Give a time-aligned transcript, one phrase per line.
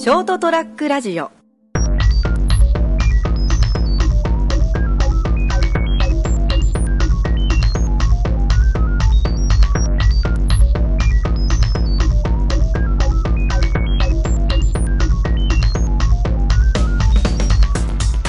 [0.00, 1.30] ショートトラックラジオ。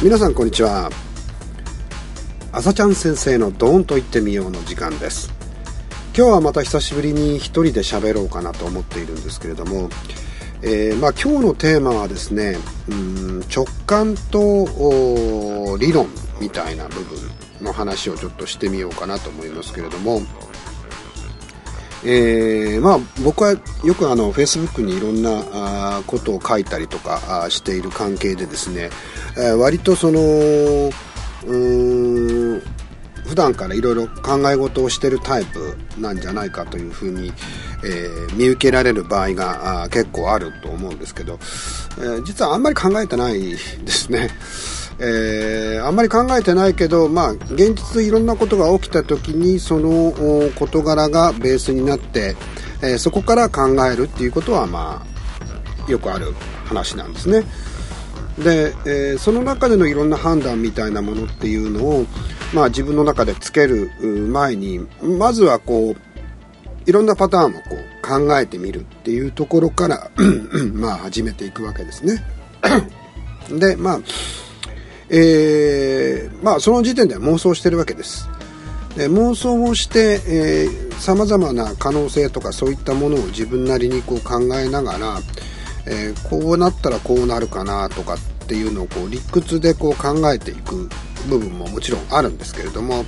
[0.00, 0.88] 皆さんこんにちは。
[2.52, 5.34] 朝ちゃん先生のドーンと言ってみようの時間です。
[6.16, 9.90] 今日はまた久しぶりに一人で喋ろうかなと思っているんですけれども、
[10.62, 12.56] えー、まあ、今日のテーマはですね
[12.88, 16.06] うん直感と理論
[16.40, 17.18] みたいな部分
[17.62, 20.20] の話をちょっとしてみようかなと思いますけれども
[22.04, 28.90] えー、まあ、僕はよくあの Facebook にいろんなことを書いたりとかしている関係でですね、
[29.36, 32.05] えー、割とそのうーん
[33.26, 37.32] 普段からいろいろ考え事をしてるタイプなんじゃないかというふうに、
[37.84, 41.34] えー、見受けられる場合があ結構あると思うんですけど、
[41.98, 44.30] えー、実はあんまり考えてないですね。
[44.98, 50.14] えー、あんまり考えてないけど、まあ、現実いろんなことが起きた時にその
[50.54, 52.34] 事柄がベースになって、
[52.80, 55.04] えー、そこから考えるっていうことは、ま
[55.86, 56.32] あ、よくある
[56.64, 57.44] 話なんですね。
[58.38, 62.06] で、えー、その中でのいろんな判断みたいなものっていうのを、
[62.56, 65.96] まあ、自分の中でつける前にまずはこう
[66.86, 70.10] いろんなパターンをこう考えてみるっていうところから
[70.72, 72.24] まあ始めていくわけですね。
[73.52, 74.00] でまあ
[75.10, 78.26] えー、まあその時点では妄想してるわけです。
[78.96, 85.20] で妄想をしてさまざまな可能性とかそういったものを自分なりにこう考えながら、
[85.84, 90.88] えー、こうなったらこうなるかなとかっていうのをこう理屈でこう考えていく
[91.26, 93.04] 部分ももちろんあるんですけれども、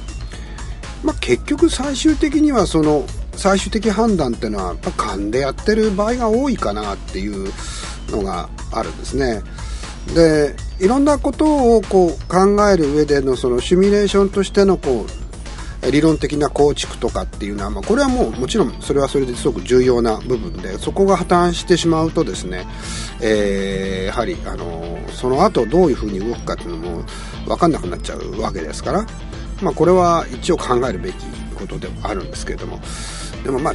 [1.03, 7.53] まあ、結局最終的にはその最終的判断っていうのは勘でやってる場合が多いかなっていう
[8.11, 9.43] のがあるんですね。
[10.15, 15.18] でいろんなことをこう考える上でのそのシミュレーションとしてのこう
[15.91, 22.67] 理論的な構築とかっていうのは、まあ、これはもうもちろんそれはそれですごく重要な部分でそこが破綻してしまうとですね、
[23.21, 27.05] えー、やはりあのその後どういうふうに動くかっていうのも
[27.47, 29.07] 分かんなくなっちゃうわけですから、
[29.63, 31.25] まあ、これは一応考えるべき
[31.55, 32.81] ことではあるんですけれども
[33.45, 33.75] でもまあ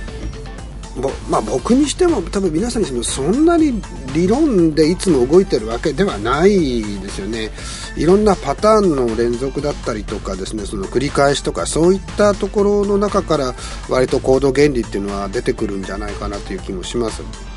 [1.30, 3.82] まあ、僕にしても多分皆さんにしてもそんなに
[4.14, 7.50] 理論でいつも動いてるわけではないですよね
[7.98, 13.54] いろんなパターンの連続だったりとかですねその繰り返しとかそういったところの中から
[13.90, 17.53] 割と行動原理っていうのは出てくるんじゃないかなという気もします。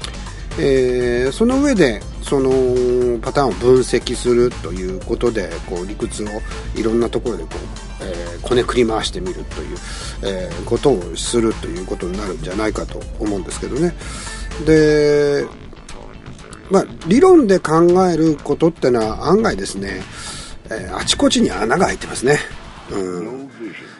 [0.59, 6.28] えー、その上でそのパターンを分析するということでこう理屈を
[6.75, 7.50] いろんなところでこ
[8.00, 9.77] う、えー、こねくり回してみるという、
[10.25, 13.95] えー、ことをするということになるんじゃないかと思うんですけどね。
[14.65, 15.45] で
[16.71, 20.03] まあ理論で考えることってのは案外ですね、
[20.71, 22.39] えあちこちに穴が開いてますね。
[22.91, 23.50] うん。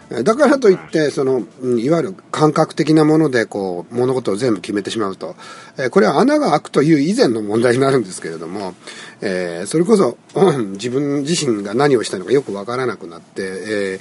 [0.09, 1.43] だからといって、その、
[1.79, 5.35] いわゆる感覚的なもので、こう、物事を全部決めてしまうと、
[5.79, 8.75] えこれは穴が開くという以前の問題になるんですけれども、
[9.21, 10.17] えー、それこそ、
[10.75, 14.01] 自分自身が何をしたのかよくわからなくなって、え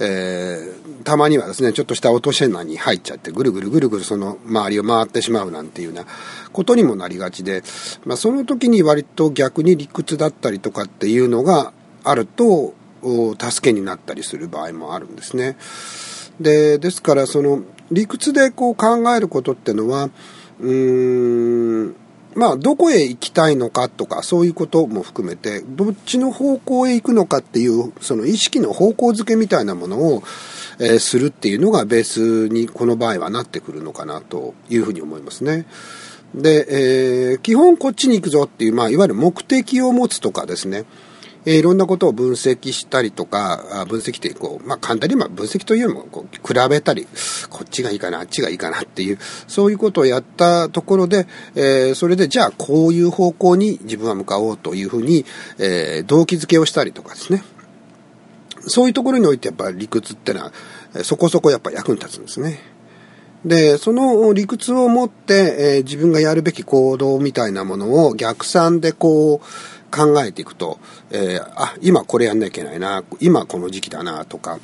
[0.00, 6.06] えー、たまにはですね、ちょっとした落とし穴に入っちゃって、ぐるぐるぐるぐるその周りを回ってしまうなんていうような
[6.52, 7.62] ことにもなりがちで、
[8.06, 11.74] まあ、その時に割と逆に理屈だったりとかっていうのが
[12.04, 12.74] あると、
[13.38, 15.56] 助けになったりする場合もあるんですね。
[16.40, 20.10] で、ですからその理屈でこう考えることってのは、
[20.60, 21.96] うーん、
[22.34, 30.22] まあ、どこへ行きたいのかとか、そういうことも含めて、どっちの方向へ行くのかっていう、その意識の方向づけみたいなものを、
[30.78, 35.66] えー、するっていうのがベースにこの場合はなってくるのかなというふうに思いますね。
[36.34, 40.84] で、えー、基本こっちに行くぞっていう、まあ、いわゆる目的を持つとかですね。
[41.44, 47.06] えー、いろんなことを分析したりとか、分析ってこう、まあ、簡単に分析というよりもこう比べたり、
[47.50, 55.24] こっちがいいかな、あっちがいいかなっていう、そういうことをやったところで、えー、それでじゃあこういう方向に自分は向かおうというふうに、
[55.58, 57.42] えー、動機づけをしたりとかですね。
[58.66, 60.52] そういうところにおいてやっぱ理屈ってのは、
[61.02, 62.60] そこそこやっぱ役に立つんですね。
[63.44, 69.46] で、その理屈を持って、えー、自分がやるべき行動みたいなものを逆算でこう、
[69.92, 70.80] 考えていくと、
[71.10, 74.58] えー、あ、今これやんなきゃいけないな、今この時期だなとか、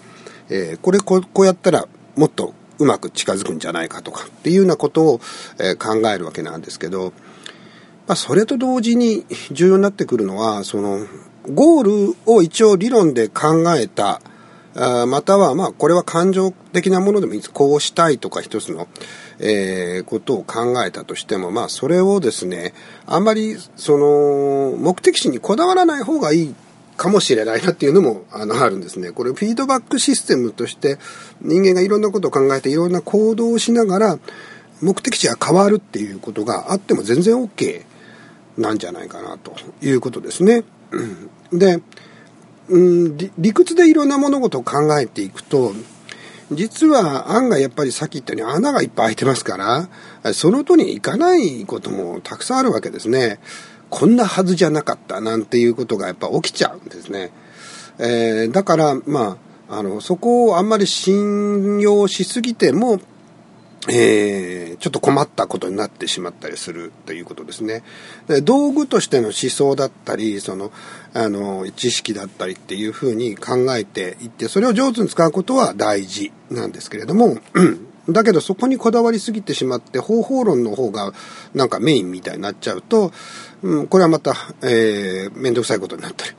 [0.48, 1.86] えー、これこうやったら
[2.16, 5.20] もっとうまく近づくんじゃないかとかっていうようなことを、
[5.58, 7.12] え、考えるわけなんですけど、
[8.06, 11.06] まあ、それと同時に重要になってくるのは、その、
[11.52, 14.20] ゴールを一応理論で考えた、
[14.74, 17.50] あまたは、まあ、これは感情的なものでもいいです。
[17.50, 18.86] こうしたいとか一つの、
[19.40, 22.74] えー、ことを考えたとしても、まあ、それをですね、
[23.06, 26.54] あんまり、その、目的地にこだわらない方がいい
[26.96, 29.12] かもしれないなっていうのも、あの、あるんですね。
[29.12, 30.98] これ、フィードバックシステムとして、
[31.40, 34.18] 人間がいろんなことを考えて、いろんな行動をしながら、
[34.80, 37.84] 目的地が変わるっていうことがあっても全然 OK
[38.56, 40.64] なんじゃないかなということですね。
[41.52, 41.80] で、
[42.68, 45.72] うん、理屈でいろんな物事を考えていくと、
[46.52, 49.56] 実は案外やっぱりさっき言ったように穴がいっぱい開いてますか
[50.22, 53.38] ら、そのとに行かないこともたくさんあるわけですね。
[53.90, 57.30] こんなはずじゃなかったなんていうことがやっぱ起きちゃうんですね。
[57.98, 63.00] えー、だから、まあ、あの、そこをあんまり信用しすぎても、
[63.90, 67.82] えー、ちょっと困ったことになってしまったりするということですね。
[68.42, 70.70] 道具としての思想だったり、その、
[71.14, 77.38] あの、知識だったりっていうふうに考えていって、それを上手に使うことは大事なんですけれども、
[78.08, 81.12] だけどそこにこだわりすぎてしまって方法論の方が
[81.54, 83.12] なんかメインみたいになっちゃうと、
[83.62, 86.32] うん、これはまた、えー、めんどくさいことになったり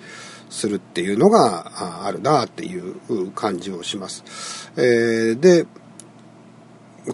[0.50, 4.72] するっていうのがあるなっていう感じをします。
[4.78, 5.68] えー、で、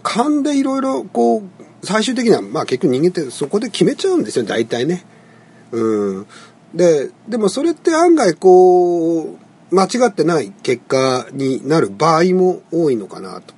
[0.02, 1.42] 勘でいろいろこう、
[1.84, 5.04] 最終的には、まあ結局人間ってそこで決めちゃうんですよ、大体ね。
[5.72, 6.26] うん。
[6.74, 13.54] で、でもそれって案外こう、間違ってない結果になる場合も多いのかなと。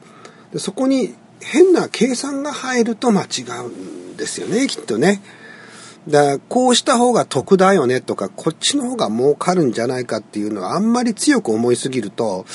[0.52, 5.20] でそこに変な計算が入ると間違うんですよね、きっとね。
[6.08, 12.46] だこうした方が得だよねとか、こっちの方が儲かるんじゃないかっていうのはあんまり強く思いすぎると、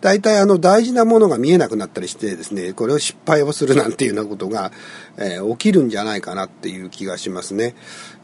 [0.00, 4.72] 大体あの大事なものが見えなくなったりしてですね、これを失敗をするなんていうようなことが、
[5.18, 7.74] えー、起きるんじゃないかなっていう気がしますね。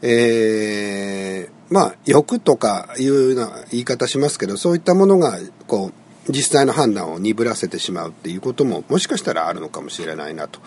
[0.01, 5.91] えー、まあ、欲とかいうような言い方しますけど、そういったものが、こ
[6.27, 10.59] う、実際の判断を鈍らせてしまうっていうことも、もしかしたらあるのかもしれないなと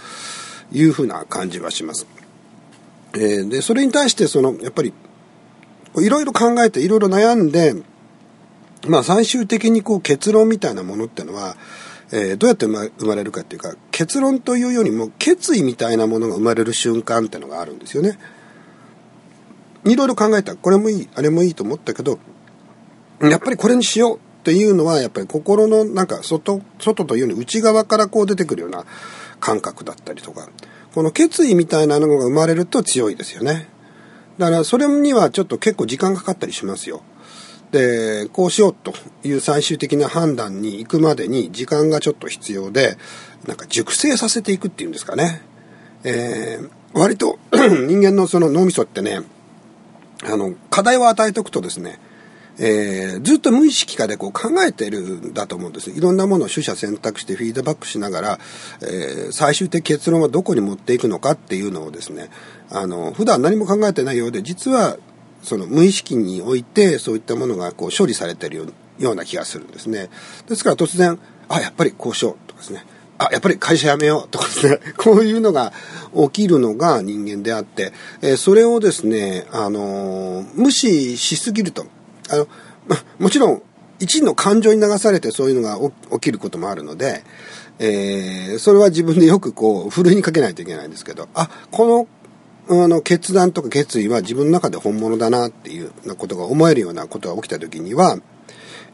[0.72, 2.06] いうふうな感じはします。
[3.14, 4.92] えー、で、それに対して、その、やっぱり、
[5.96, 7.74] いろいろ考えて、いろいろ悩んで、
[8.88, 11.56] まあ最終的にこう結論みたいなものってのは、
[12.12, 18.18] えー、どうやって生まれるかっていうか、結論というよりも決意みたいなものが生まれる瞬間ってのがあるんですよね。
[19.84, 20.56] いろいろ考えた。
[20.56, 22.18] これもいい、あれもいいと思ったけど、
[23.20, 28.84] やっぱりこれにしようっていうのは、やっぱり心のなんか外、外というように内側からこう出てくるような
[29.38, 30.48] 感覚だったりとか、
[30.94, 33.68] この決意みたいなのが生まれると強いですよね。
[34.38, 37.02] だからそれにはちょっと結構時間かかったりしますよ。
[37.72, 42.96] で、こうしようという最終的な判断に行くまでに時間がちょっと必要で、
[43.46, 45.42] なんか熟成させていくっていうんですかね。
[46.04, 49.20] えー、割と 人間のその脳みそってね、
[50.24, 51.98] あの、課題を与えておくとですね、
[52.58, 55.90] えー、ずっと無意識化でこう考えてるんだと思うんです。
[55.90, 58.38] いろんなものを取捨選択してフィードバックしながら、
[58.82, 62.28] えー、最終的結論はどこに持っていくのかっていうのをですね、
[62.70, 64.98] あの、普段何も考えてないようで、実は、
[65.42, 70.10] その無意識において、そういったものがこう処理されてるような気がするんですね。
[70.48, 72.84] ですから突然、あ、やっぱりこうしようとかですね。
[73.18, 74.80] あ、やっぱり会社辞めようとかですね。
[74.96, 75.74] こういうのが
[76.32, 77.92] 起きるのが人間であって、
[78.22, 81.84] えー、それをですね、あのー、無視しすぎると、
[82.30, 82.48] あの、
[82.88, 83.62] ま、 もちろん、
[83.98, 85.78] 一の感情に流されてそういうのが
[86.12, 87.22] 起きることもあるので、
[87.78, 92.08] えー、それは自分でよくこう、ふるいにかけないといけないんですけど、あ、この、
[92.72, 98.16] あの、決断とか決意は自分の中で本物だなっていうなことが思えるようなことが起きた時には、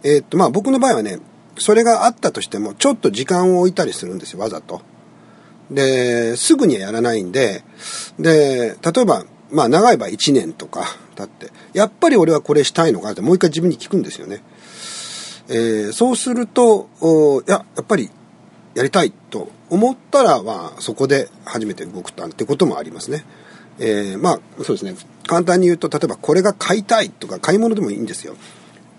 [0.02, 1.18] えー、っと、まあ僕の場合はね、
[1.58, 4.80] それがあったとしても、ちょっと時間を置いたりするんですよ、わざと。
[5.70, 7.64] で、すぐにはやらないんで、
[8.18, 14.42] で、例えば、まあ長い場合1年とか経って、やっぱり俺はこれしたいのかってもう一回自分に聞くんですよね。
[15.48, 16.88] えー、そうすると、
[17.46, 18.10] いや、やっぱり
[18.74, 23.24] やりたいと思ったら、まあそこで初めて動くなんてこともありますね。
[23.78, 24.94] えー、まあそうですね。
[25.26, 28.36] 簡単に言うと、例えばこれが買いたいとか買い物でもいいんですよ。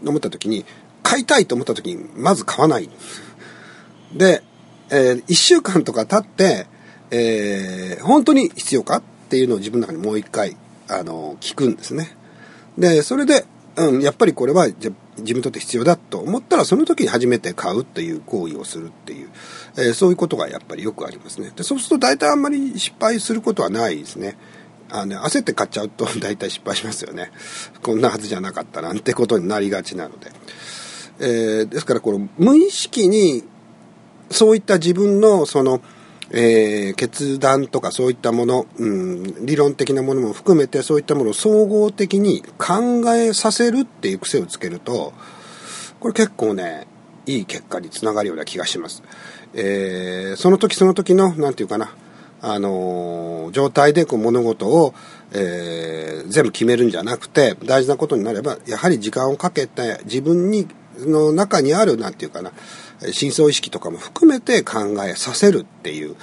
[0.06, 0.66] 思った時に、
[1.04, 2.90] 買いたいと思った時に、まず買わない。
[4.14, 4.44] で、
[4.90, 6.68] えー、1週間とか経って、
[7.12, 10.58] えー、本当に必要かっていうのを自分の中にもう一回、
[10.90, 12.16] あの、聞くんですね。
[12.78, 13.46] で、それで、
[13.78, 19.30] うん、やっぱりこれは自分にとって必要だと思ったら、その時に初めて買うっていう行為をするっていう、
[19.78, 21.52] えー、そういうことがやっぱりよくありますね。
[21.56, 24.38] で、そうすると大体あんまり失敗することはないですね。
[24.90, 27.32] あの、焦って買っちゃうと 大体失敗しますよね。
[27.82, 30.32] こんなはずじゃなかったなんてことになりがちなので。
[31.20, 33.44] えー、ですからこの無意識に
[34.30, 35.82] そういった自分のその、
[36.32, 45.14] えー、決断とかそういったもの、うん、理論的なものも含めてそういったものを総合的に考えさせるっていう癖をつけると、
[46.00, 46.86] これ結構ね、
[47.26, 49.04] いい結果につながるような気がします。
[49.54, 51.96] えー、その時その時の、なんていうかな、
[52.42, 54.94] あの、状態でこう物事を、
[55.34, 60.68] えー、全部決めるんじゃなくて、大事なことになれば、やはり時間をかけて自分に、
[61.00, 62.52] の中にある、なんていうかな、
[63.12, 66.16] 深層意識とかも含めて考えさせるっていう、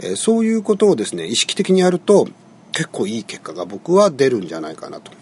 [0.00, 2.28] えー、そういうことをですね、意識的にやると、
[2.72, 5.12] 結構いい結果が僕は出るんじゃないかなと。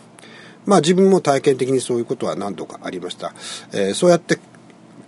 [0.67, 3.35] まあ自分も体験的にそういうことは何度かありました。
[3.73, 4.39] えー、そうやって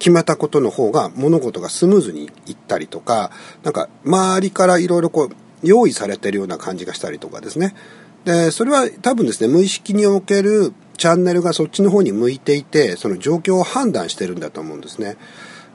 [0.03, 3.31] 決めたことの方が物事がスムーズにいったりとか、
[3.63, 7.77] なんか周りからいろいろこう用意されてるような感じがしたりとかですね。
[8.25, 15.17] で、それは多分ですね、無意識におけるチャンネルがそっちの方に向いていて、その状況を判断してるんだと思うんですね。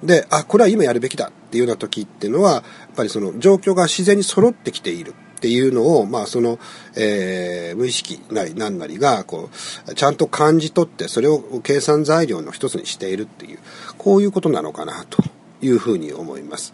[0.04, 2.64] で、あ、これは今やるべきだっていうような時っていうのは、やっ
[2.98, 5.14] ぱりその状況が自然に揃ってきている。
[5.38, 6.58] っていうのを、まあ、その、
[6.96, 9.50] えー、無意識なり何なりが、こ
[9.88, 13.60] う、ちゃんと感じ取って、それを計算材料の一つにしているっていう、
[14.00, 15.24] こういうことなのかな、と
[15.62, 16.74] いうふうに思います。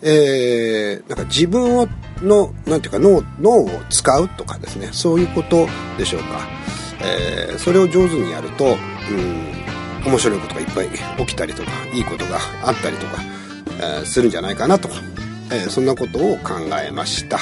[0.00, 1.88] えー、なんか自分を、
[2.22, 5.66] の、なんていうか脳、脳を使うとかですね、そういうこと
[5.98, 6.46] でしょうか。
[7.02, 8.76] えー、それを上手にやると、
[10.04, 13.22] うん、面白いことがいっぱい起きたりとか、いいことがあったりとか、
[13.80, 14.88] えー、するんじゃないかなと、
[15.50, 16.54] えー、そんなことを考
[16.86, 17.40] えました。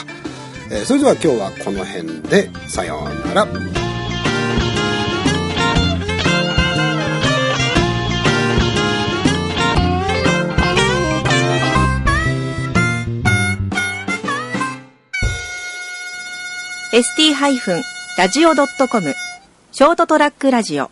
[0.75, 3.47] え、それでは今日はこの辺でさようなら。
[16.93, 19.15] st-radio.com
[19.73, 20.91] ショートトラックラジオ